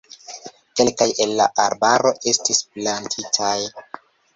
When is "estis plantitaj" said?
2.35-3.57